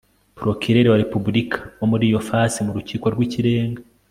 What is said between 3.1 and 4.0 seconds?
rw ikirenga